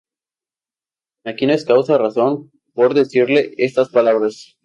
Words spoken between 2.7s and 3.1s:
por